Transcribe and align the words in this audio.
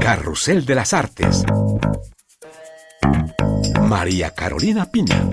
Carrusel 0.00 0.64
de 0.64 0.74
las 0.74 0.94
Artes. 0.94 1.44
María 3.82 4.30
Carolina 4.30 4.90
Piña. 4.90 5.28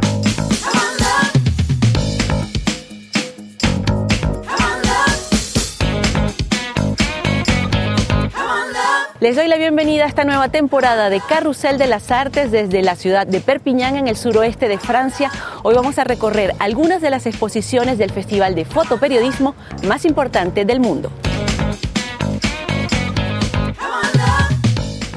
Les 9.21 9.36
doy 9.36 9.48
la 9.48 9.55
bienvenida 9.55 10.04
a 10.04 10.07
esta 10.07 10.25
nueva 10.25 10.49
temporada 10.49 11.09
de 11.09 11.21
Carrusel 11.21 11.77
de 11.77 11.88
las 11.88 12.11
Artes 12.11 12.52
desde 12.52 12.81
la 12.81 12.95
ciudad 12.95 13.25
de 13.25 13.39
Perpiñán 13.39 13.95
en 13.95 14.09
el 14.09 14.18
suroeste 14.18 14.68
de 14.68 14.77
Francia. 14.77 15.31
Hoy 15.63 15.75
vamos 15.75 15.97
a 15.97 16.04
recorrer 16.04 16.54
algunas 16.59 17.02
de 17.02 17.09
las 17.09 17.25
exposiciones 17.25 17.97
del 17.97 18.11
Festival 18.11 18.54
de 18.54 18.65
Fotoperiodismo 18.65 19.55
más 19.88 20.04
importante 20.04 20.65
del 20.65 20.81
mundo. 20.81 21.09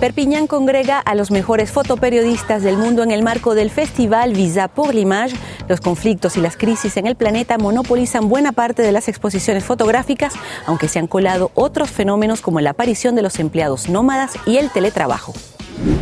Perpiñán 0.00 0.46
congrega 0.46 0.98
a 0.98 1.14
los 1.14 1.30
mejores 1.30 1.70
fotoperiodistas 1.70 2.62
del 2.62 2.78
mundo 2.78 3.02
en 3.02 3.10
el 3.10 3.22
marco 3.22 3.54
del 3.54 3.68
festival 3.68 4.32
Visa 4.32 4.68
pour 4.68 4.94
l'Image. 4.94 5.36
Los 5.68 5.82
conflictos 5.82 6.38
y 6.38 6.40
las 6.40 6.56
crisis 6.56 6.96
en 6.96 7.06
el 7.06 7.16
planeta 7.16 7.58
monopolizan 7.58 8.30
buena 8.30 8.52
parte 8.52 8.80
de 8.80 8.92
las 8.92 9.08
exposiciones 9.08 9.62
fotográficas, 9.62 10.32
aunque 10.64 10.88
se 10.88 11.00
han 11.00 11.06
colado 11.06 11.50
otros 11.52 11.90
fenómenos 11.90 12.40
como 12.40 12.60
la 12.60 12.70
aparición 12.70 13.14
de 13.14 13.20
los 13.20 13.38
empleados 13.38 13.90
nómadas 13.90 14.32
y 14.46 14.56
el 14.56 14.70
teletrabajo. 14.70 15.34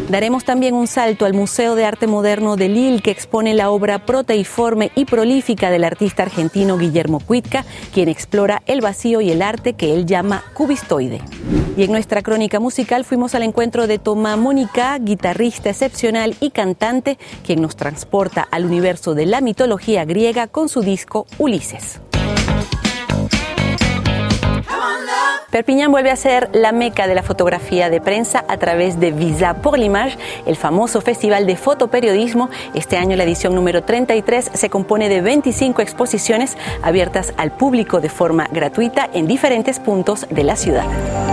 Daremos 0.09 0.45
también 0.45 0.75
un 0.75 0.87
salto 0.87 1.27
al 1.27 1.35
Museo 1.35 1.75
de 1.75 1.85
Arte 1.85 2.07
Moderno 2.07 2.55
de 2.55 2.69
Lille, 2.69 3.03
que 3.03 3.11
expone 3.11 3.53
la 3.53 3.71
obra 3.71 4.07
proteiforme 4.07 4.93
y 4.95 5.07
prolífica 5.07 5.71
del 5.71 5.83
artista 5.83 6.23
argentino 6.23 6.79
Guillermo 6.79 7.19
Cuitca, 7.19 7.65
quien 7.93 8.09
explora 8.09 8.63
el 8.67 8.81
vacío 8.81 9.21
y 9.21 9.33
el 9.33 9.43
arte 9.43 9.73
que 9.73 9.93
él 9.93 10.07
llama 10.07 10.45
cubistoide. 10.55 11.21
Y 11.79 11.85
en 11.85 11.93
nuestra 11.93 12.23
crónica 12.23 12.59
musical 12.59 13.05
fuimos 13.05 13.37
al 13.37 13.45
encuentro 13.45 13.87
de 13.87 14.01
Tomá 14.01 14.37
Mónica, 14.37 14.99
guitarrista 14.99 15.71
excepcional 15.71 16.35
y 16.41 16.51
cantante, 16.51 17.19
quien 17.47 17.63
nos 17.63 17.77
transporta 17.77 18.43
al 18.51 18.65
universo 18.67 19.15
de 19.15 19.27
la 19.27 19.41
mitología 19.41 20.05
griega 20.05 20.49
con 20.49 20.69
su 20.69 20.81
disco 20.81 21.29
Ulises. 21.39 22.01
Perpiñán 25.53 25.93
vuelve 25.93 26.11
a 26.11 26.17
ser 26.17 26.51
la 26.53 26.73
meca 26.73 27.07
de 27.07 27.15
la 27.15 27.23
fotografía 27.23 27.91
de 27.91 28.01
prensa 28.01 28.45
a 28.49 28.57
través 28.57 28.99
de 28.99 29.13
Visa 29.13 29.55
pour 29.63 29.79
l'Image, 29.79 30.19
el 30.47 30.57
famoso 30.57 31.01
festival 31.01 31.47
de 31.47 31.57
fotoperiodismo. 31.57 32.51
Este 32.75 32.97
año 32.97 33.17
la 33.17 33.23
edición 33.23 33.55
número 33.55 33.85
33 33.85 34.51
se 34.53 34.69
compone 34.69 35.09
de 35.09 35.21
25 35.21 35.81
exposiciones 35.81 36.59
abiertas 36.83 37.33
al 37.37 37.53
público 37.53 38.01
de 38.01 38.09
forma 38.09 38.49
gratuita 38.51 39.09
en 39.13 39.29
diferentes 39.29 39.79
puntos 39.79 40.27
de 40.29 40.43
la 40.43 40.57
ciudad. 40.57 41.28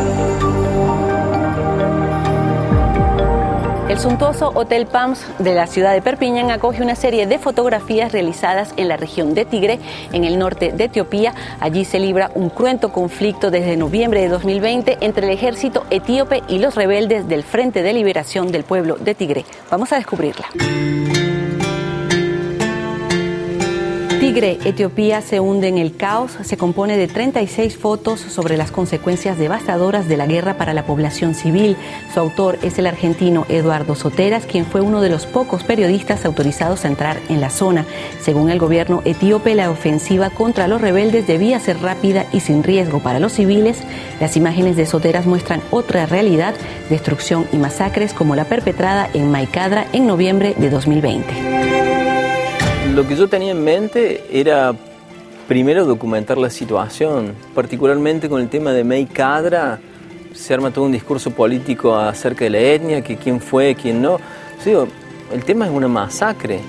El 3.96 4.02
suntuoso 4.02 4.52
Hotel 4.54 4.88
Pams 4.88 5.26
de 5.40 5.56
la 5.56 5.68
ciudad 5.68 5.94
de 5.94 6.02
Perpiñán 6.02 6.52
acoge 6.52 6.84
una 6.84 6.96
serie 6.96 7.28
de 7.28 7.40
fotografías 7.40 8.12
realizadas 8.12 8.74
en 8.76 8.90
la 8.90 8.98
región 8.98 9.34
de 9.34 9.46
Tigre, 9.46 9.80
en 10.12 10.26
el 10.26 10.38
norte 10.38 10.74
de 10.74 10.84
Etiopía. 10.84 11.34
Allí 11.62 11.86
se 11.86 11.98
libra 11.98 12.30
un 12.36 12.50
cruento 12.50 12.92
conflicto 12.92 13.52
desde 13.52 13.78
noviembre 13.78 14.20
de 14.20 14.28
2020 14.28 14.98
entre 15.00 15.28
el 15.28 15.32
ejército 15.32 15.86
etíope 15.92 16.44
y 16.50 16.60
los 16.60 16.76
rebeldes 16.76 17.30
del 17.30 17.44
Frente 17.44 17.84
de 17.84 17.94
Liberación 17.94 18.52
del 18.52 18.66
Pueblo 18.66 18.98
de 18.98 19.16
Tigre. 19.16 19.46
Vamos 19.72 19.94
a 19.94 19.96
descubrirla. 19.96 20.46
Tigre, 24.36 24.60
Etiopía 24.66 25.22
se 25.22 25.40
hunde 25.40 25.70
en 25.70 25.78
el 25.78 25.96
caos, 25.96 26.34
se 26.44 26.58
compone 26.58 26.98
de 26.98 27.08
36 27.08 27.78
fotos 27.78 28.20
sobre 28.20 28.58
las 28.58 28.70
consecuencias 28.70 29.38
devastadoras 29.38 30.10
de 30.10 30.18
la 30.18 30.26
guerra 30.26 30.58
para 30.58 30.74
la 30.74 30.86
población 30.86 31.36
civil. 31.36 31.78
Su 32.14 32.20
autor 32.20 32.60
es 32.62 32.78
el 32.78 32.86
argentino 32.86 33.46
Eduardo 33.48 33.96
Soteras, 33.96 34.46
quien 34.46 34.66
fue 34.66 34.82
uno 34.82 35.00
de 35.00 35.08
los 35.08 35.26
pocos 35.26 35.64
periodistas 35.64 36.26
autorizados 36.26 36.84
a 36.84 36.90
entrar 36.90 37.18
en 37.30 37.40
la 37.40 37.50
zona. 37.50 37.86
Según 38.20 38.50
el 38.50 38.60
gobierno 38.60 39.02
etíope, 39.06 39.56
la 39.56 39.72
ofensiva 39.72 40.30
contra 40.30 40.68
los 40.68 40.82
rebeldes 40.82 41.28
debía 41.28 41.58
ser 41.62 41.80
rápida 41.80 42.26
y 42.34 42.42
sin 42.42 42.62
riesgo 42.62 43.00
para 43.00 43.22
los 43.22 43.32
civiles. 43.32 43.78
Las 44.20 44.36
imágenes 44.36 44.76
de 44.76 44.86
Soteras 44.86 45.26
muestran 45.26 45.62
otra 45.72 46.08
realidad, 46.08 46.56
destrucción 46.90 47.48
y 47.54 47.56
masacres 47.56 48.14
como 48.14 48.36
la 48.36 48.44
perpetrada 48.44 49.10
en 49.14 49.32
Maicadra 49.32 49.88
en 49.94 50.06
noviembre 50.06 50.56
de 50.58 50.70
2020 50.70 52.15
lo 52.96 53.06
que 53.06 53.18
yo 53.18 53.28
tenía 53.28 53.52
en 53.52 53.62
mente 53.62 54.24
era 54.32 54.74
primero 55.50 55.84
documentar 55.84 56.38
la 56.38 56.50
situación, 56.50 57.34
particularmente 57.54 58.30
con 58.30 58.40
el 58.40 58.48
tema 58.48 58.72
de 58.72 58.86
May 58.86 59.06
Cadra, 59.06 59.80
se 60.34 60.54
arma 60.54 60.72
todo 60.72 60.86
un 60.86 60.94
discurso 60.94 61.32
político 61.32 61.94
acerca 61.98 62.46
de 62.46 62.52
la 62.52 62.60
etnia, 62.60 63.02
que 63.02 63.18
quién 63.18 63.42
fue, 63.42 63.76
quién 63.76 64.02
no. 64.02 64.18
el 65.34 65.44
tema 65.44 65.66
es 65.66 65.72
una 65.72 65.90
masacre. 65.90 66.62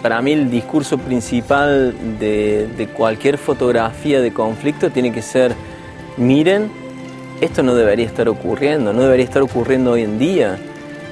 Para 0.00 0.22
mí 0.22 0.32
el 0.32 0.50
discurso 0.50 0.96
principal 0.96 1.94
de, 2.18 2.66
de 2.78 2.86
cualquier 2.88 3.36
fotografía 3.36 4.22
de 4.22 4.32
conflicto 4.32 4.88
tiene 4.88 5.12
que 5.12 5.20
ser, 5.20 5.54
miren, 6.16 6.70
esto 7.42 7.62
no 7.62 7.74
debería 7.74 8.06
estar 8.06 8.26
ocurriendo, 8.30 8.94
no 8.94 9.02
debería 9.02 9.26
estar 9.26 9.42
ocurriendo 9.42 9.92
hoy 9.92 10.02
en 10.02 10.18
día. 10.18 10.58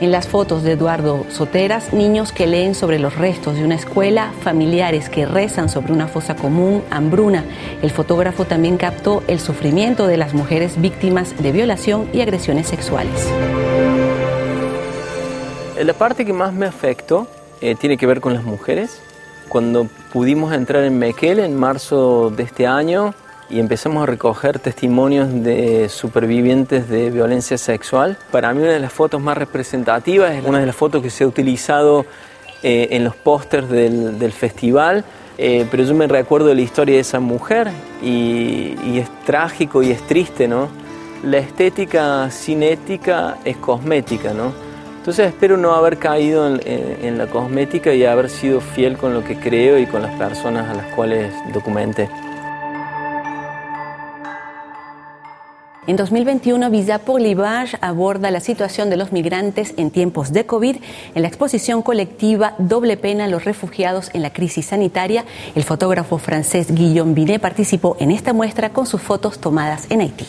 En 0.03 0.11
las 0.11 0.27
fotos 0.27 0.65
de 0.65 0.73
Eduardo 0.73 1.25
Soteras, 1.29 1.93
niños 1.93 2.33
que 2.33 2.49
leen 2.49 2.75
sobre 2.75 2.99
los 2.99 3.15
restos 3.15 3.55
de 3.55 3.65
una 3.65 3.77
escuela, 3.77 4.33
familiares 4.43 5.09
que 5.09 5.27
rezan 5.27 5.69
sobre 5.69 5.93
una 5.93 6.09
fosa 6.09 6.35
común, 6.35 6.83
hambruna. 6.91 7.45
El 7.83 7.93
fotógrafo 7.93 8.45
también 8.45 8.79
captó 8.79 9.23
el 9.29 9.39
sufrimiento 9.39 10.09
de 10.09 10.17
las 10.17 10.35
mujeres 10.35 10.81
víctimas 10.81 11.41
de 11.41 11.53
violación 11.53 12.09
y 12.13 12.21
agresiones 12.21 12.67
sexuales. 12.67 13.15
La 15.81 15.93
parte 15.93 16.25
que 16.25 16.33
más 16.33 16.53
me 16.53 16.67
afectó 16.67 17.29
eh, 17.61 17.77
tiene 17.77 17.97
que 17.97 18.07
ver 18.09 18.21
con 18.21 18.35
las 18.35 18.43
mujeres. 18.43 19.01
Cuando 19.49 19.87
pudimos 20.13 20.53
entrar 20.53 20.83
en 20.83 20.99
Mekele 20.99 21.45
en 21.45 21.55
marzo 21.55 22.31
de 22.31 22.43
este 22.43 22.67
año, 22.67 23.15
y 23.53 23.61
empezamos 23.61 24.03
a 24.03 24.07
recoger 24.07 24.59
testimonios 24.59 25.45
de 25.45 25.91
supervivientes 25.91 26.89
de 26.89 27.11
violencia 27.11 27.59
sexual. 27.59 28.17
Para 28.31 28.53
mí 28.55 28.63
una 28.63 28.73
de 28.73 28.81
las 28.81 28.93
fotos 28.93 29.21
más 29.21 29.37
representativas 29.37 30.33
es 30.33 30.45
una 30.45 30.59
de 30.59 30.67
las 30.67 30.75
fotos 30.75 31.03
que 31.03 31.11
se 31.11 31.25
ha 31.25 31.27
utilizado 31.27 32.07
eh, 32.63 32.89
en 32.93 33.05
los 33.05 33.15
pósters 33.15 33.69
del, 33.69 34.33
festival, 34.33 35.05
eh, 35.37 35.67
pero 35.71 35.85
yo 35.85 35.95
me 35.95 36.07
recuerdo 36.07 36.55
la 36.55 36.63
historia 36.63 36.95
de 36.95 37.03
esa 37.03 37.21
mujer 37.21 37.71
y, 38.03 38.99
es 38.99 39.09
trágico 39.27 39.83
y 39.83 39.91
es 39.91 40.01
triste, 40.07 40.49
¿no? 40.49 40.69
La 41.23 41.39
estética 41.39 42.31
sin 42.31 42.63
ética 42.63 43.37
es 43.45 43.59
cosmética, 43.59 44.33
¿no? 44.33 44.53
Entonces 44.99 45.27
espero 45.27 45.57
no 45.57 45.75
haber 45.75 45.99
caído 45.99 46.47
en, 46.47 46.61
en 46.65 47.19
la 47.19 47.27
cosmética 47.27 47.93
y 47.93 48.05
haber 48.05 48.31
sido 48.31 48.61
fiel 48.61 48.97
con 48.97 49.13
lo 49.13 49.23
que 49.23 49.37
creo 49.37 49.79
y 49.79 49.87
con 49.87 50.01
las 50.01 50.15
personas 50.15 50.71
a 50.71 50.75
las 50.75 50.87
cuales 50.95 51.33
documenté. 51.53 52.09
En 55.85 55.97
2021, 55.97 56.71
Visa 56.71 57.01
pour 57.01 57.21
aborda 57.81 58.31
la 58.31 58.39
situación 58.39 58.89
de 58.89 58.97
los 58.97 59.11
migrantes 59.11 59.75
en 59.77 59.91
tiempos 59.91 60.33
de 60.33 60.47
COVID. 60.47 60.77
En 61.17 61.23
la 61.23 61.27
exposición 61.27 61.83
colectiva 61.83 62.55
Doble 62.59 62.97
Pena, 62.97 63.27
los 63.27 63.45
refugiados 63.45 64.09
en 64.15 64.23
la 64.23 64.33
crisis 64.33 64.67
sanitaria, 64.67 65.25
el 65.57 65.65
fotógrafo 65.65 66.19
francés 66.19 66.73
Guillaume 66.73 67.15
Binet 67.15 67.43
participó 67.43 67.97
en 67.99 68.13
esta 68.13 68.33
muestra 68.33 68.71
con 68.71 68.87
sus 68.87 69.03
fotos 69.03 69.41
tomadas 69.41 69.91
en 69.91 70.03
Haití. 70.03 70.27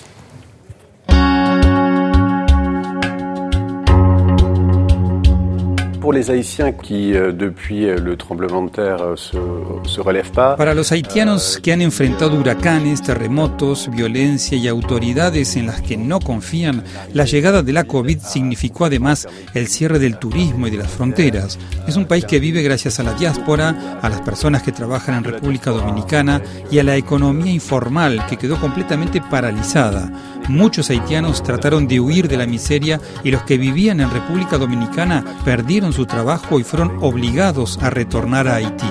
Para 10.58 10.74
los 10.74 10.92
haitianos 10.92 11.62
que 11.64 11.72
han 11.72 11.82
enfrentado 11.82 12.38
huracanes, 12.38 13.02
terremotos, 13.02 13.90
violencia 13.90 14.58
y 14.58 14.68
autoridades 14.68 15.56
en 15.56 15.68
las 15.68 15.82
que 15.82 15.96
no 15.96 16.20
confían, 16.20 16.84
la 17.14 17.24
llegada 17.24 17.64
de 17.64 17.72
la 17.72 17.86
COVID 17.86 18.20
significó 18.20 18.84
además 18.84 19.30
el 19.54 19.70
cierre 19.70 19.98
del 19.98 20.20
turismo 20.20 20.68
y 20.68 20.72
de 20.72 20.80
las 20.80 20.92
fronteras. 20.92 21.58
Es 21.88 21.96
un 21.96 22.04
país 22.04 22.26
que 22.26 22.42
vive 22.42 22.62
gracias 22.62 23.00
a 23.00 23.04
la 23.04 23.14
diáspora, 23.14 24.00
a 24.02 24.10
las 24.10 24.20
personas 24.20 24.62
que 24.62 24.74
trabajan 24.74 25.16
en 25.16 25.24
República 25.24 25.72
Dominicana 25.72 26.42
y 26.70 26.80
a 26.80 26.84
la 26.84 26.98
economía 26.98 27.54
informal 27.54 28.26
que 28.28 28.36
quedó 28.36 28.60
completamente 28.60 29.22
paralizada. 29.22 30.12
Muchos 30.50 30.90
haitianos 30.90 31.42
trataron 31.42 31.88
de 31.88 32.00
huir 32.00 32.28
de 32.28 32.38
la 32.38 32.46
miseria 32.46 33.00
y 33.24 33.32
los 33.32 33.44
que 33.44 33.58
vivían 33.58 34.02
en 34.02 34.12
República 34.12 34.58
Dominicana 34.58 35.24
perdieron 35.46 35.94
su 35.94 36.06
trabajo 36.06 36.60
y 36.60 36.64
fueron 36.64 36.98
obligados 37.02 37.78
a 37.82 37.90
retornar 37.90 38.48
a 38.48 38.56
Haití. 38.56 38.88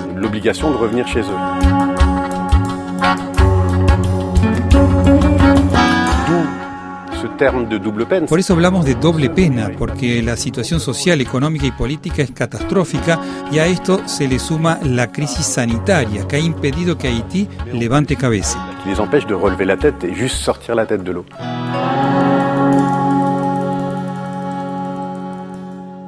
Por 8.27 8.39
eso 8.39 8.53
hablamos 8.53 8.85
de 8.85 8.95
doble 8.95 9.29
pena, 9.29 9.71
porque 9.77 10.21
la 10.21 10.37
situación 10.37 10.79
social, 10.79 11.21
económica 11.21 11.65
y 11.65 11.71
política 11.71 12.21
es 12.21 12.31
catastrófica 12.31 13.19
y 13.51 13.59
a 13.59 13.65
esto 13.65 14.07
se 14.07 14.27
le 14.27 14.39
suma 14.39 14.79
la 14.83 15.11
crisis 15.11 15.45
sanitaria 15.45 16.27
que 16.27 16.35
ha 16.35 16.39
impedido 16.39 16.97
que 16.97 17.07
Haití 17.07 17.47
levante 17.71 18.15
cabeza. 18.15 18.72
Les 18.85 18.99
empêche 18.99 19.25
de 19.25 19.33
relever 19.33 19.65
la 19.65 19.77
tête 19.77 20.03
et 20.03 20.13
juste 20.13 20.37
sortir 20.37 20.75
la 20.75 20.85
tête 20.85 21.03
de 21.03 21.11
l'eau. 21.11 21.25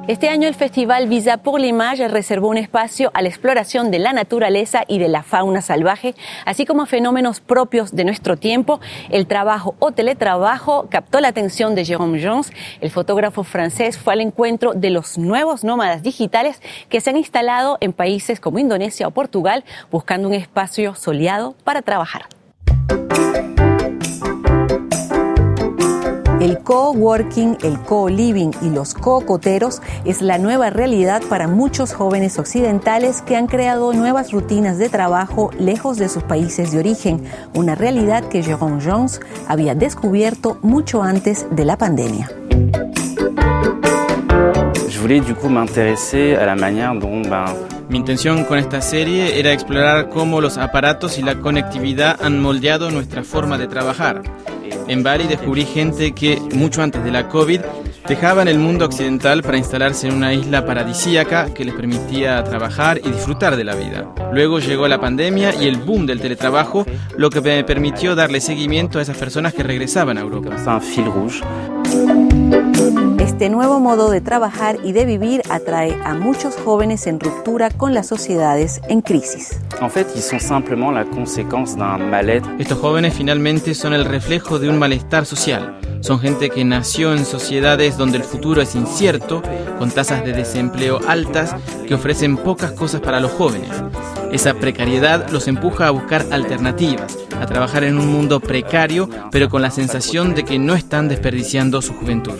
Este 0.08 0.28
año 0.28 0.46
el 0.46 0.54
Festival 0.54 1.08
Visa 1.08 1.36
pour 1.36 1.58
l'Image 1.58 2.06
reservó 2.06 2.48
un 2.48 2.58
espacio 2.58 3.10
a 3.12 3.22
la 3.22 3.28
exploración 3.28 3.90
de 3.90 3.98
la 3.98 4.12
naturaleza 4.12 4.84
y 4.86 5.00
de 5.00 5.08
la 5.08 5.24
fauna 5.24 5.62
salvaje, 5.62 6.14
así 6.44 6.64
como 6.64 6.86
fenómenos 6.86 7.40
propios 7.40 7.90
de 7.90 8.04
nuestro 8.04 8.36
tiempo. 8.36 8.78
El 9.10 9.26
trabajo 9.26 9.74
o 9.80 9.90
teletrabajo 9.90 10.86
captó 10.90 11.20
la 11.20 11.26
atención 11.26 11.74
de 11.74 11.84
Jérôme 11.84 12.22
Jones. 12.22 12.52
El 12.80 12.92
fotógrafo 12.92 13.42
francés 13.42 13.98
fue 13.98 14.12
al 14.12 14.20
encuentro 14.20 14.74
de 14.74 14.90
los 14.90 15.18
nuevos 15.18 15.64
nómadas 15.64 16.04
digitales 16.04 16.62
que 16.88 17.00
se 17.00 17.10
han 17.10 17.16
instalado 17.16 17.76
en 17.80 17.92
países 17.92 18.38
como 18.38 18.60
Indonesia 18.60 19.08
o 19.08 19.10
Portugal 19.10 19.64
buscando 19.90 20.28
un 20.28 20.34
espacio 20.34 20.94
soleado 20.94 21.56
para 21.64 21.82
trabajar. 21.82 22.35
El 26.46 26.60
co-working, 26.60 27.58
el 27.64 27.76
co-living 27.80 28.52
y 28.62 28.70
los 28.70 28.94
co-coteros 28.94 29.82
es 30.04 30.22
la 30.22 30.38
nueva 30.38 30.70
realidad 30.70 31.20
para 31.28 31.48
muchos 31.48 31.92
jóvenes 31.92 32.38
occidentales 32.38 33.20
que 33.20 33.34
han 33.34 33.48
creado 33.48 33.92
nuevas 33.92 34.30
rutinas 34.30 34.78
de 34.78 34.88
trabajo 34.88 35.50
lejos 35.58 35.98
de 35.98 36.08
sus 36.08 36.22
países 36.22 36.70
de 36.70 36.78
origen, 36.78 37.24
una 37.56 37.74
realidad 37.74 38.22
que 38.28 38.44
Jérôme 38.44 38.80
Jones 38.80 39.20
había 39.48 39.74
descubierto 39.74 40.60
mucho 40.62 41.02
antes 41.02 41.48
de 41.50 41.64
la 41.64 41.78
pandemia. 41.78 42.30
Mi 47.88 47.98
intención 47.98 48.44
con 48.44 48.58
esta 48.58 48.80
serie 48.80 49.38
era 49.38 49.52
explorar 49.52 50.08
cómo 50.08 50.40
los 50.40 50.58
aparatos 50.58 51.18
y 51.18 51.22
la 51.22 51.40
conectividad 51.40 52.18
han 52.20 52.40
moldeado 52.40 52.90
nuestra 52.90 53.22
forma 53.22 53.58
de 53.58 53.68
trabajar. 53.68 54.22
En 54.88 55.02
Bali 55.02 55.26
descubrí 55.26 55.64
gente 55.64 56.12
que, 56.12 56.40
mucho 56.52 56.82
antes 56.82 57.04
de 57.04 57.12
la 57.12 57.28
COVID, 57.28 57.60
dejaban 58.08 58.48
el 58.48 58.58
mundo 58.58 58.86
occidental 58.86 59.42
para 59.42 59.58
instalarse 59.58 60.08
en 60.08 60.14
una 60.14 60.32
isla 60.32 60.64
paradisíaca 60.64 61.52
que 61.54 61.64
les 61.64 61.74
permitía 61.74 62.42
trabajar 62.44 63.00
y 63.04 63.10
disfrutar 63.10 63.56
de 63.56 63.64
la 63.64 63.74
vida. 63.74 64.12
Luego 64.32 64.58
llegó 64.58 64.88
la 64.88 65.00
pandemia 65.00 65.54
y 65.54 65.66
el 65.66 65.76
boom 65.76 66.06
del 66.06 66.20
teletrabajo, 66.20 66.86
lo 67.16 67.30
que 67.30 67.40
me 67.40 67.64
permitió 67.64 68.14
darle 68.14 68.40
seguimiento 68.40 68.98
a 68.98 69.02
esas 69.02 69.16
personas 69.16 69.54
que 69.54 69.62
regresaban 69.62 70.18
a 70.18 70.22
Europa. 70.22 70.56
Este 73.36 73.50
nuevo 73.50 73.80
modo 73.80 74.08
de 74.08 74.22
trabajar 74.22 74.78
y 74.82 74.92
de 74.92 75.04
vivir 75.04 75.42
atrae 75.50 75.94
a 76.06 76.14
muchos 76.14 76.56
jóvenes 76.56 77.06
en 77.06 77.20
ruptura 77.20 77.68
con 77.68 77.92
las 77.92 78.06
sociedades 78.06 78.80
en 78.88 79.02
crisis. 79.02 79.60
Estos 82.58 82.78
jóvenes 82.78 83.12
finalmente 83.14 83.74
son 83.74 83.92
el 83.92 84.06
reflejo 84.06 84.58
de 84.58 84.70
un 84.70 84.78
malestar 84.78 85.26
social. 85.26 85.78
Son 86.00 86.18
gente 86.18 86.48
que 86.48 86.64
nació 86.64 87.12
en 87.12 87.26
sociedades 87.26 87.98
donde 87.98 88.16
el 88.16 88.24
futuro 88.24 88.62
es 88.62 88.74
incierto, 88.74 89.42
con 89.78 89.90
tasas 89.90 90.24
de 90.24 90.32
desempleo 90.32 90.98
altas 91.06 91.54
que 91.86 91.92
ofrecen 91.92 92.38
pocas 92.38 92.72
cosas 92.72 93.02
para 93.02 93.20
los 93.20 93.32
jóvenes. 93.32 93.68
Esa 94.32 94.54
precariedad 94.54 95.28
los 95.28 95.46
empuja 95.46 95.88
a 95.88 95.90
buscar 95.90 96.24
alternativas, 96.30 97.18
a 97.38 97.44
trabajar 97.44 97.84
en 97.84 97.98
un 97.98 98.06
mundo 98.08 98.40
precario, 98.40 99.10
pero 99.30 99.50
con 99.50 99.60
la 99.60 99.70
sensación 99.70 100.34
de 100.34 100.44
que 100.44 100.58
no 100.58 100.74
están 100.74 101.08
desperdiciando 101.08 101.82
su 101.82 101.92
juventud. 101.92 102.32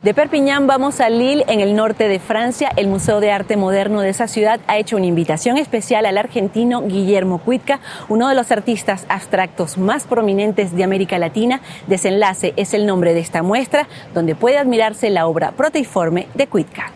De 0.00 0.14
Perpiñán 0.14 0.68
vamos 0.68 1.00
a 1.00 1.10
Lille, 1.10 1.44
en 1.48 1.58
el 1.58 1.74
norte 1.74 2.06
de 2.06 2.20
Francia. 2.20 2.70
El 2.76 2.86
Museo 2.86 3.18
de 3.18 3.32
Arte 3.32 3.56
Moderno 3.56 4.00
de 4.00 4.10
esa 4.10 4.28
ciudad 4.28 4.60
ha 4.68 4.78
hecho 4.78 4.96
una 4.96 5.06
invitación 5.06 5.58
especial 5.58 6.06
al 6.06 6.18
argentino 6.18 6.82
Guillermo 6.82 7.38
Cuitca, 7.38 7.80
uno 8.08 8.28
de 8.28 8.36
los 8.36 8.52
artistas 8.52 9.06
abstractos 9.08 9.76
más 9.76 10.04
prominentes 10.04 10.74
de 10.74 10.84
América 10.84 11.18
Latina. 11.18 11.60
Desenlace 11.88 12.54
es 12.56 12.72
el 12.72 12.86
nombre 12.86 13.12
de 13.12 13.20
esta 13.20 13.42
muestra, 13.42 13.88
donde 14.14 14.36
puede 14.36 14.56
admirarse 14.56 15.10
la 15.10 15.26
obra 15.26 15.50
proteiforme 15.50 16.28
de 16.34 16.46
Cuitca. 16.46 16.92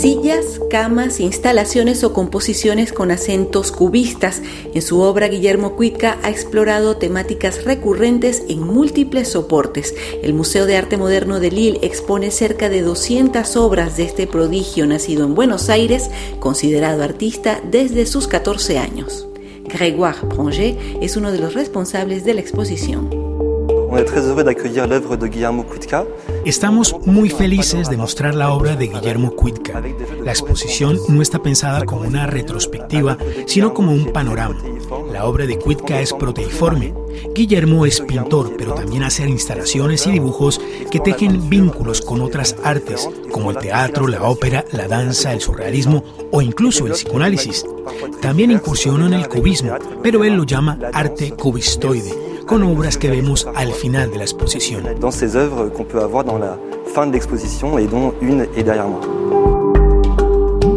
Sillas, 0.00 0.62
camas, 0.70 1.20
instalaciones 1.20 2.04
o 2.04 2.14
composiciones 2.14 2.90
con 2.90 3.10
acentos 3.10 3.70
cubistas. 3.70 4.40
En 4.72 4.80
su 4.80 5.00
obra, 5.00 5.28
Guillermo 5.28 5.76
Cuitca 5.76 6.16
ha 6.22 6.30
explorado 6.30 6.96
temáticas 6.96 7.64
recurrentes 7.64 8.42
en 8.48 8.60
múltiples 8.60 9.28
soportes. 9.28 9.94
El 10.22 10.32
Museo 10.32 10.64
de 10.64 10.78
Arte 10.78 10.96
Moderno 10.96 11.38
de 11.38 11.50
Lille 11.50 11.80
expone 11.82 12.30
cerca 12.30 12.70
de 12.70 12.80
200 12.80 13.56
obras 13.56 13.98
de 13.98 14.04
este 14.04 14.26
prodigio 14.26 14.86
nacido 14.86 15.26
en 15.26 15.34
Buenos 15.34 15.68
Aires, 15.68 16.10
considerado 16.38 17.02
artista 17.02 17.60
desde 17.70 18.06
sus 18.06 18.26
14 18.26 18.78
años. 18.78 19.26
Grégoire 19.64 20.26
Pronger 20.30 20.78
es 21.02 21.18
uno 21.18 21.30
de 21.30 21.40
los 21.40 21.52
responsables 21.52 22.24
de 22.24 22.34
la 22.34 22.40
exposición. 22.40 23.10
Estamos 26.44 26.96
muy 27.04 27.28
felices 27.28 27.90
de 27.90 27.98
mostrar 27.98 28.34
la 28.34 28.52
obra 28.52 28.74
de 28.74 28.86
Guillermo 28.86 29.32
Cuitca. 29.32 29.82
La 30.24 30.30
exposición 30.30 30.98
no 31.08 31.20
está 31.20 31.42
pensada 31.42 31.84
como 31.84 32.02
una 32.02 32.26
retrospectiva, 32.26 33.18
sino 33.46 33.74
como 33.74 33.92
un 33.92 34.06
panorama. 34.06 34.56
La 35.12 35.26
obra 35.26 35.46
de 35.46 35.58
Cuitca 35.58 36.00
es 36.00 36.14
proteiforme. 36.14 36.94
Guillermo 37.34 37.84
es 37.84 38.00
pintor, 38.00 38.54
pero 38.56 38.72
también 38.72 39.02
hace 39.02 39.28
instalaciones 39.28 40.06
y 40.06 40.12
dibujos 40.12 40.60
que 40.90 41.00
tejen 41.00 41.50
vínculos 41.50 42.00
con 42.00 42.22
otras 42.22 42.56
artes, 42.64 43.06
como 43.30 43.50
el 43.50 43.58
teatro, 43.58 44.08
la 44.08 44.22
ópera, 44.22 44.64
la 44.72 44.88
danza, 44.88 45.34
el 45.34 45.42
surrealismo 45.42 46.02
o 46.32 46.40
incluso 46.40 46.86
el 46.86 46.92
psicoanálisis. 46.92 47.66
También 48.22 48.50
incursionó 48.50 49.06
en 49.06 49.14
el 49.14 49.28
cubismo, 49.28 49.74
pero 50.02 50.24
él 50.24 50.34
lo 50.34 50.44
llama 50.44 50.78
arte 50.94 51.32
cubistoide 51.32 52.29
con 52.50 52.64
obras 52.64 52.98
que 52.98 53.08
vemos 53.08 53.46
al 53.54 53.72
final 53.72 54.10
de 54.10 54.18
la 54.18 54.24
exposición. 54.24 54.82
Dans 54.98 55.12
ces 55.12 55.36
œuvres 55.36 55.68
qu'on 55.68 55.84
peut 55.84 56.02
avoir 56.02 56.24
dans 56.24 56.36
la 56.36 56.58
fin 56.92 57.06
de 57.06 57.12
l'exposition 57.12 57.78
et 57.78 57.86
dont 57.86 58.12
une 58.20 58.40
est 58.56 58.64
derrière 58.64 58.88
moi. 58.88 59.00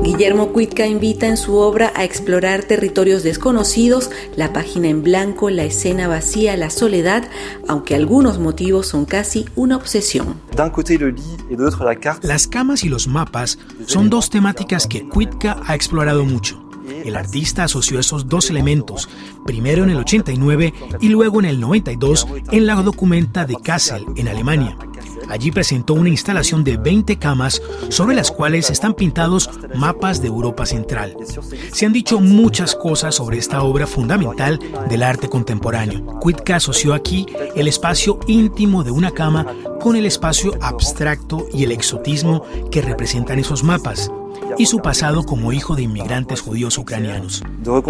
Guillermo 0.03 0.49
Cuitca 0.49 0.85
invita 0.85 1.25
en 1.25 1.35
su 1.35 1.55
obra 1.55 1.91
a 1.95 2.03
explorar 2.03 2.61
territorios 2.65 3.23
desconocidos, 3.23 4.11
la 4.35 4.53
página 4.53 4.87
en 4.87 5.01
blanco, 5.01 5.49
la 5.49 5.63
escena 5.63 6.07
vacía, 6.07 6.55
la 6.57 6.69
soledad, 6.69 7.23
aunque 7.67 7.95
algunos 7.95 8.37
motivos 8.37 8.85
son 8.85 9.05
casi 9.05 9.45
una 9.55 9.75
obsesión. 9.75 10.35
Las 12.21 12.47
camas 12.47 12.83
y 12.83 12.89
los 12.89 13.07
mapas 13.07 13.57
son 13.87 14.11
dos 14.11 14.29
temáticas 14.29 14.85
que 14.85 15.09
Cuitca 15.09 15.59
ha 15.65 15.73
explorado 15.73 16.23
mucho. 16.23 16.62
El 16.87 17.15
artista 17.15 17.63
asoció 17.63 17.99
esos 17.99 18.27
dos 18.27 18.49
elementos, 18.49 19.09
primero 19.45 19.83
en 19.83 19.89
el 19.89 19.97
89 19.97 20.73
y 20.99 21.09
luego 21.09 21.39
en 21.39 21.45
el 21.45 21.59
92 21.59 22.27
en 22.51 22.65
la 22.65 22.75
documenta 22.75 23.45
de 23.45 23.55
Kassel, 23.55 24.05
en 24.15 24.27
Alemania. 24.27 24.77
Allí 25.29 25.51
presentó 25.51 25.93
una 25.93 26.09
instalación 26.09 26.63
de 26.63 26.77
20 26.77 27.17
camas 27.17 27.61
sobre 27.89 28.15
las 28.15 28.31
cuales 28.31 28.69
están 28.69 28.93
pintados 28.93 29.49
mapas 29.75 30.21
de 30.21 30.27
Europa 30.27 30.65
Central. 30.65 31.15
Se 31.71 31.85
han 31.85 31.93
dicho 31.93 32.19
muchas 32.19 32.75
cosas 32.75 33.15
sobre 33.15 33.37
esta 33.37 33.63
obra 33.63 33.87
fundamental 33.87 34.59
del 34.89 35.03
arte 35.03 35.29
contemporáneo. 35.29 36.05
Kuitka 36.19 36.57
asoció 36.57 36.93
aquí 36.93 37.25
el 37.55 37.67
espacio 37.67 38.19
íntimo 38.27 38.83
de 38.83 38.91
una 38.91 39.11
cama 39.11 39.45
con 39.79 39.95
el 39.95 40.05
espacio 40.05 40.53
abstracto 40.61 41.47
y 41.53 41.63
el 41.63 41.71
exotismo 41.71 42.43
que 42.71 42.81
representan 42.81 43.39
esos 43.39 43.63
mapas 43.63 44.11
y 44.57 44.65
su 44.65 44.79
pasado 44.79 45.23
como 45.23 45.51
hijo 45.51 45.75
de 45.75 45.83
inmigrantes 45.83 46.41
judíos 46.41 46.77
ucranianos. 46.77 47.41
Euh, 47.41 47.81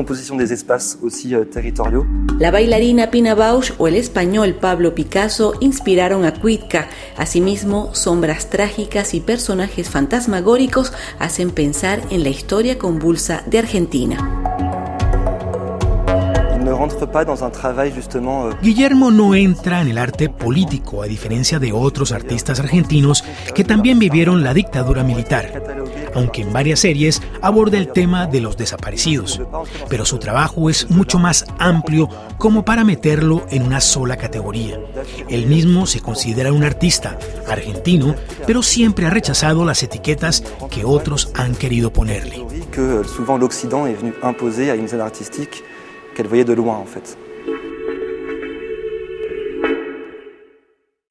La 2.39 2.51
bailarina 2.51 3.11
Pina 3.11 3.35
Bausch 3.35 3.73
o 3.77 3.87
el 3.87 3.95
español 3.95 4.55
Pablo 4.55 4.95
Picasso 4.95 5.53
inspiraron 5.59 6.25
a 6.25 6.33
Kuitka. 6.33 6.87
Asimismo, 7.17 7.93
sombras 7.93 8.49
trágicas 8.49 9.13
y 9.13 9.21
personajes 9.21 9.89
fantasmagóricos 9.89 10.93
hacen 11.19 11.51
pensar 11.51 12.01
en 12.09 12.23
la 12.23 12.29
historia 12.29 12.77
convulsa 12.77 13.43
de 13.47 13.59
Argentina. 13.59 14.43
Euh, 16.65 18.53
Guillermo 18.61 19.11
no 19.11 19.35
entra 19.35 19.81
en 19.81 19.87
el 19.89 19.97
arte 19.97 20.29
político, 20.29 21.03
a 21.03 21.05
diferencia 21.05 21.59
de 21.59 21.71
otros 21.71 22.11
artistas 22.11 22.59
argentinos 22.59 23.23
que 23.53 23.63
también 23.63 23.99
vivieron 23.99 24.43
la 24.43 24.53
dictadura 24.53 25.03
militar, 25.03 25.61
aunque 26.15 26.41
en 26.41 26.53
varias 26.53 26.79
series 26.79 27.21
aborda 27.41 27.77
el 27.77 27.91
tema 27.91 28.27
de 28.27 28.41
los 28.41 28.57
desaparecidos. 28.57 29.41
Pero 29.89 30.05
su 30.05 30.17
trabajo 30.19 30.69
es 30.69 30.89
mucho 30.89 31.19
más 31.19 31.45
amplio 31.59 32.09
como 32.37 32.65
para 32.65 32.83
meterlo 32.83 33.45
en 33.49 33.63
una 33.63 33.81
sola 33.81 34.17
categoría. 34.17 34.79
Él 35.29 35.47
mismo 35.47 35.85
se 35.85 35.99
considera 35.99 36.53
un 36.53 36.63
artista 36.63 37.17
argentino, 37.47 38.15
pero 38.45 38.63
siempre 38.63 39.05
ha 39.05 39.09
rechazado 39.09 39.65
las 39.65 39.83
etiquetas 39.83 40.43
que 40.69 40.85
otros 40.85 41.31
han 41.35 41.55
querido 41.55 41.91
ponerle. 41.91 42.43
qu'elle 46.13 46.27
voyait 46.27 46.45
de 46.45 46.53
loin 46.53 46.79
en 46.79 46.85
fait. 46.85 47.17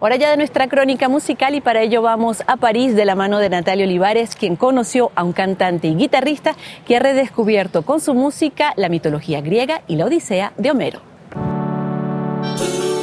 Hora 0.05 0.17
ya 0.17 0.33
de 0.33 0.37
nuestra 0.37 0.67
crónica 0.67 1.09
musical 1.09 1.55
y 1.55 1.61
para 1.61 1.81
ello 1.81 2.03
vamos 2.03 2.43
a 2.49 2.57
París 2.57 2.97
de 2.97 3.05
la 3.05 3.15
mano 3.15 3.39
de 3.39 3.49
Natalia 3.49 3.87
Olivares, 3.87 4.35
quien 4.35 4.57
conoció 4.57 5.13
a 5.15 5.23
un 5.23 5.33
cantante 5.33 5.87
y 5.87 5.95
guitarrista 5.95 6.57
que 6.85 6.97
ha 6.97 6.99
redescubierto 6.99 7.83
con 7.83 8.01
su 8.01 8.13
música 8.13 8.73
la 8.75 8.89
mitología 8.89 9.41
griega 9.43 9.83
y 9.87 9.95
la 9.95 10.07
Odisea 10.07 10.55
de 10.57 10.73
Homero. 10.73 11.03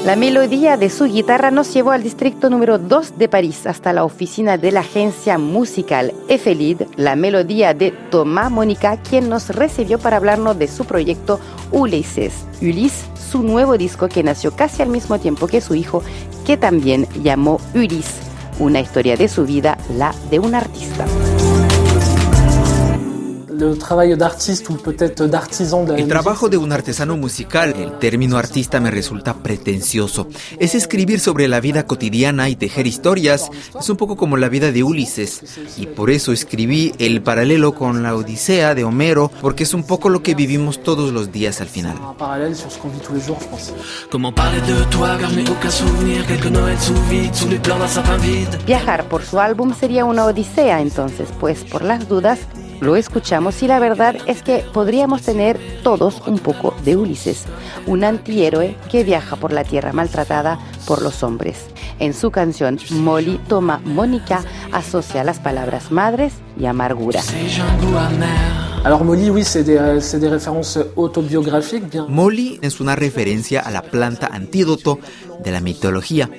La 0.06 0.18
melodía 0.18 0.76
de 0.76 0.90
su 0.90 1.06
guitarra 1.06 1.52
nos 1.52 1.74
llevó 1.74 1.92
al 1.92 2.04
distrito 2.04 2.50
número 2.50 2.78
2 2.78 3.18
de 3.18 3.30
París, 3.30 3.66
hasta 3.66 3.94
la 3.94 4.04
oficina 4.04 4.58
de 4.58 4.72
la 4.72 4.80
agencia 4.80 5.38
musical 5.38 6.14
Efelid, 6.28 6.82
la 6.98 7.16
melodía 7.16 7.74
de 7.74 7.92
Thomas 7.92 8.52
Mónica, 8.52 8.98
quien 8.98 9.30
nos 9.30 9.50
recibió 9.50 10.00
para 10.00 10.18
hablarnos 10.18 10.58
de 10.58 10.68
su 10.68 10.86
proyecto 10.86 11.40
Ulises. 11.72 12.46
Ulysse, 12.62 13.06
su 13.30 13.44
nuevo 13.44 13.78
disco 13.78 14.08
que 14.08 14.24
nació 14.24 14.52
casi 14.56 14.82
al 14.82 14.90
mismo 14.90 15.20
tiempo 15.20 15.48
que 15.48 15.62
su 15.62 15.76
hijo, 15.76 16.02
que 16.50 16.58
también 16.58 17.08
llamó 17.22 17.62
Ulysse, 17.76 18.22
una 18.58 18.80
historia 18.80 19.16
de 19.16 19.28
su 19.28 19.46
vida, 19.46 19.78
la 19.96 20.16
de 20.32 20.40
un 20.40 20.56
artista. 20.56 21.06
El 25.98 26.08
trabajo 26.08 26.50
de 26.50 26.58
un 26.58 26.72
artesano 26.72 27.18
musical, 27.18 27.74
el 27.78 28.00
término 28.00 28.38
artista 28.38 28.80
me 28.80 28.92
resulta 28.92 29.34
pretencioso. 29.36 30.28
Es 30.60 30.76
escribir 30.76 31.20
sobre 31.20 31.48
la 31.48 31.60
vida 31.60 31.86
cotidiana 31.86 32.50
y 32.50 32.56
tejer 32.56 32.88
historias. 32.88 33.50
Es 33.78 33.90
un 33.90 33.98
poco 33.98 34.16
como 34.16 34.38
la 34.38 34.50
vida 34.50 34.72
de 34.72 34.84
Ulises. 34.84 35.42
Y 35.78 35.88
por 35.88 36.10
eso 36.10 36.32
escribí 36.32 36.94
el 37.00 37.22
paralelo 37.22 37.76
con 37.76 38.02
la 38.04 38.16
Odisea 38.16 38.76
de 38.76 38.84
Homero, 38.84 39.32
porque 39.42 39.64
es 39.64 39.74
un 39.74 39.84
poco 39.84 40.10
lo 40.10 40.24
que 40.24 40.36
vivimos 40.36 40.82
todos 40.82 41.12
los 41.12 41.32
días 41.32 41.62
al 41.62 41.68
final. 41.68 41.98
Viajar 48.66 49.08
por 49.10 49.24
su 49.24 49.40
álbum 49.40 49.74
sería 49.78 50.06
una 50.06 50.26
odisea 50.26 50.82
entonces, 50.82 51.30
pues 51.40 51.64
por 51.64 51.84
las 51.84 52.08
dudas 52.08 52.40
lo 52.82 52.96
escuchamos 52.96 53.62
y 53.64 53.68
la 53.68 53.80
verdad 53.80 54.16
es 54.26 54.42
que 54.42 54.66
podríamos 54.74 55.22
tener 55.22 55.60
todos 55.84 56.22
un 56.28 56.40
poco 56.40 56.74
de 56.84 56.96
Ulises, 56.96 57.46
un 57.86 58.04
antihéroe 58.04 58.76
que 58.90 59.04
viaja 59.04 59.36
por 59.36 59.52
la 59.52 59.64
tierra 59.64 59.94
maltratada 59.94 60.60
por 60.86 61.02
los 61.02 61.24
hombres. 61.24 61.66
En 62.00 62.14
su 62.14 62.32
canción, 62.32 62.80
Molly 62.92 63.40
toma 63.48 63.82
Mónica 63.84 64.44
asocia 64.72 65.24
las 65.24 65.40
palabras 65.40 65.92
madres 65.92 66.34
y 66.58 66.66
amargura. 66.66 67.22
Molly 72.08 72.60
es 72.62 72.80
una 72.80 72.96
referencia 72.96 73.60
a 73.60 73.72
la 73.72 73.82
planta 73.82 74.28
antídoto 74.32 75.00
de 75.44 75.52
la 75.52 75.60
mitología 75.60 76.30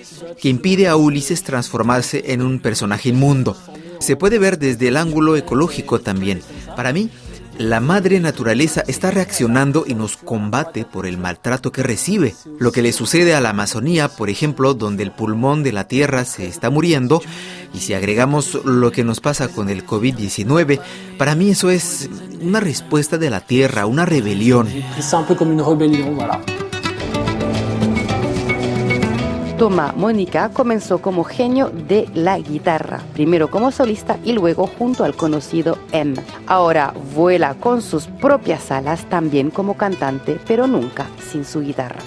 que 0.40 0.48
impide 0.48 0.88
a 0.88 0.96
Ulises 0.96 1.42
transformarse 1.42 2.32
en 2.32 2.40
un 2.40 2.60
personaje 2.60 3.10
inmundo 3.10 3.56
se 4.00 4.16
puede 4.16 4.38
ver 4.38 4.58
desde 4.58 4.88
el 4.88 4.96
ángulo 4.96 5.36
ecológico 5.36 6.00
también. 6.00 6.42
Para 6.74 6.92
mí, 6.92 7.10
la 7.60 7.80
madre 7.80 8.20
naturaleza 8.20 8.82
está 8.86 9.10
reaccionando 9.10 9.84
y 9.86 9.94
nos 9.94 10.16
combate 10.16 10.86
por 10.86 11.06
el 11.06 11.18
maltrato 11.18 11.72
que 11.72 11.82
recibe. 11.82 12.34
Lo 12.58 12.72
que 12.72 12.80
le 12.80 12.92
sucede 12.92 13.34
a 13.34 13.40
la 13.42 13.50
Amazonía, 13.50 14.08
por 14.08 14.30
ejemplo, 14.30 14.72
donde 14.72 15.02
el 15.02 15.12
pulmón 15.12 15.62
de 15.62 15.72
la 15.72 15.86
tierra 15.86 16.24
se 16.24 16.46
está 16.46 16.70
muriendo, 16.70 17.20
y 17.74 17.80
si 17.80 17.92
agregamos 17.92 18.64
lo 18.64 18.90
que 18.92 19.04
nos 19.04 19.20
pasa 19.20 19.48
con 19.48 19.68
el 19.68 19.84
COVID-19, 19.86 20.80
para 21.18 21.34
mí 21.34 21.50
eso 21.50 21.68
es 21.68 22.08
una 22.40 22.60
respuesta 22.60 23.18
de 23.18 23.28
la 23.28 23.42
tierra, 23.42 23.84
una 23.84 24.06
rebelión. 24.06 24.66
Toma 29.60 29.92
Mónica 29.94 30.48
comenzó 30.48 31.02
como 31.02 31.22
genio 31.22 31.68
de 31.68 32.08
la 32.14 32.38
guitarra, 32.38 33.02
primero 33.12 33.50
como 33.50 33.70
solista 33.70 34.18
y 34.24 34.32
luego 34.32 34.66
junto 34.66 35.04
al 35.04 35.14
conocido 35.14 35.76
M. 35.92 36.14
Ahora 36.46 36.94
vuela 37.14 37.52
con 37.52 37.82
sus 37.82 38.06
propias 38.06 38.70
alas 38.70 39.04
también 39.10 39.50
como 39.50 39.76
cantante, 39.76 40.40
pero 40.46 40.66
nunca 40.66 41.08
sin 41.30 41.44
su 41.44 41.60
guitarra. 41.60 42.00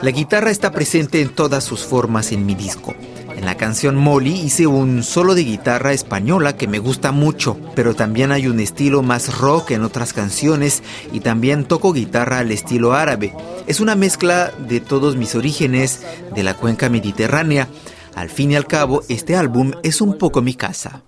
La 0.00 0.10
guitarra 0.12 0.50
está 0.50 0.70
presente 0.70 1.20
en 1.20 1.28
todas 1.28 1.62
sus 1.62 1.84
formas 1.84 2.32
en 2.32 2.46
mi 2.46 2.54
disco. 2.54 2.94
En 3.42 3.46
la 3.46 3.56
canción 3.56 3.96
Molly 3.96 4.34
hice 4.34 4.68
un 4.68 5.02
solo 5.02 5.34
de 5.34 5.42
guitarra 5.42 5.92
española 5.92 6.56
que 6.56 6.68
me 6.68 6.78
gusta 6.78 7.10
mucho, 7.10 7.58
pero 7.74 7.96
también 7.96 8.30
hay 8.30 8.46
un 8.46 8.60
estilo 8.60 9.02
más 9.02 9.36
rock 9.36 9.72
en 9.72 9.82
otras 9.82 10.12
canciones 10.12 10.84
y 11.12 11.18
también 11.18 11.64
toco 11.64 11.92
guitarra 11.92 12.38
al 12.38 12.52
estilo 12.52 12.92
árabe. 12.92 13.34
Es 13.66 13.80
una 13.80 13.96
mezcla 13.96 14.52
de 14.68 14.78
todos 14.78 15.16
mis 15.16 15.34
orígenes 15.34 16.04
de 16.32 16.44
la 16.44 16.54
cuenca 16.54 16.88
mediterránea. 16.88 17.66
Al 18.14 18.30
fin 18.30 18.52
y 18.52 18.54
al 18.54 18.68
cabo, 18.68 19.02
este 19.08 19.34
álbum 19.34 19.72
es 19.82 20.00
un 20.00 20.18
poco 20.18 20.40
mi 20.40 20.54
casa. 20.54 21.02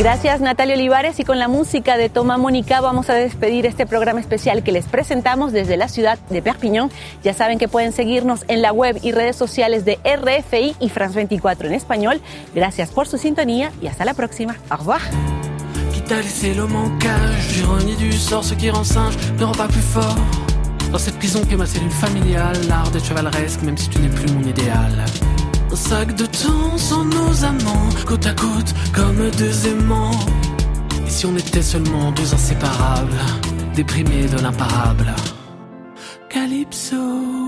Gracias 0.00 0.40
Natalia 0.40 0.76
Olivares 0.76 1.20
y 1.20 1.24
con 1.24 1.38
la 1.38 1.46
música 1.46 1.98
de 1.98 2.08
Toma 2.08 2.38
Mónica 2.38 2.80
vamos 2.80 3.10
a 3.10 3.14
despedir 3.14 3.66
este 3.66 3.84
programa 3.84 4.18
especial 4.18 4.62
que 4.62 4.72
les 4.72 4.86
presentamos 4.86 5.52
desde 5.52 5.76
la 5.76 5.88
ciudad 5.88 6.18
de 6.30 6.40
Perpignan. 6.40 6.90
Ya 7.22 7.34
saben 7.34 7.58
que 7.58 7.68
pueden 7.68 7.92
seguirnos 7.92 8.46
en 8.48 8.62
la 8.62 8.72
web 8.72 8.98
y 9.02 9.12
redes 9.12 9.36
sociales 9.36 9.84
de 9.84 9.98
RFI 10.02 10.76
y 10.80 10.88
France 10.88 11.16
24 11.16 11.68
en 11.68 11.74
español. 11.74 12.22
Gracias 12.54 12.92
por 12.92 13.08
su 13.08 13.18
sintonía 13.18 13.72
y 13.82 13.88
hasta 13.88 14.06
la 14.06 14.14
próxima. 14.14 14.56
Au 14.70 14.78
revoir. 14.78 15.02
Dans 20.90 20.98
cette 20.98 21.18
prison 21.18 21.44
que 21.44 21.56
ma 21.56 21.66
cellule 21.66 21.92
familiale, 21.92 22.66
l'art 22.66 22.90
de 22.90 22.98
chevaleresque, 22.98 23.62
même 23.62 23.76
si 23.76 23.88
tu 23.88 24.00
n'es 24.00 24.08
plus 24.08 24.32
mon 24.32 24.42
idéal. 24.42 24.90
Un 25.72 25.76
sac 25.76 26.16
de 26.16 26.26
temps 26.26 26.76
sans 26.76 27.04
nos 27.04 27.44
amants, 27.44 27.88
côte 28.04 28.26
à 28.26 28.32
côte 28.32 28.74
comme 28.92 29.30
deux 29.38 29.66
aimants. 29.68 30.18
Et 31.06 31.10
si 31.10 31.26
on 31.26 31.36
était 31.36 31.62
seulement 31.62 32.10
deux 32.12 32.34
inséparables, 32.34 33.16
déprimés 33.74 34.26
de 34.26 34.40
l'imparable 34.42 35.14
Calypso. 36.28 36.96
Calypso, 36.96 37.39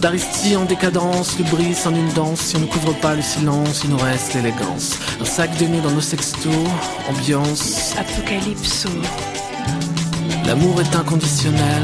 D'Aristie 0.00 0.56
en 0.56 0.64
décadence, 0.64 1.38
le 1.38 1.44
bris 1.44 1.74
en 1.86 1.94
une 1.94 2.12
danse. 2.12 2.40
Si 2.40 2.56
on 2.56 2.60
ne 2.60 2.66
couvre 2.66 2.92
pas 3.00 3.14
le 3.14 3.22
silence, 3.22 3.82
il 3.84 3.90
nous 3.90 3.96
reste 3.96 4.34
l'élégance. 4.34 4.98
Un 5.20 5.24
sac 5.24 5.56
de 5.58 5.66
nœuds 5.66 5.80
dans 5.80 5.90
nos 5.90 6.00
sextos, 6.00 6.52
ambiance. 7.08 7.94
Apocalypso. 7.98 8.90
L'amour 10.46 10.80
est 10.80 10.94
inconditionnel. 10.94 11.82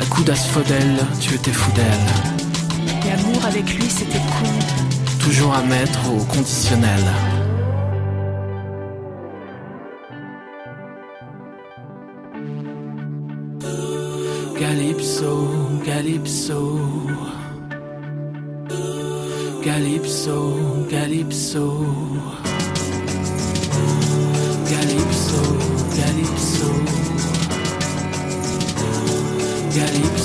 À 0.00 0.04
coup 0.06 0.22
d'asphodèle, 0.22 0.98
tu 1.20 1.34
étais 1.34 1.52
fou 1.52 1.72
d'elle. 1.72 3.10
L'amour 3.10 3.44
avec 3.46 3.74
lui, 3.74 3.88
c'était 3.88 4.18
con. 4.18 4.50
Toujours 5.18 5.54
à 5.54 5.62
mettre 5.62 6.00
au 6.12 6.22
conditionnel. 6.24 7.04
Calypso. 14.58 15.68
Calypso, 15.84 16.78
Calypso. 19.62 20.86
Calypso, 20.88 21.64
Calypso. 24.68 25.42
Calypso, 25.96 26.68
Calypso. 29.74 30.17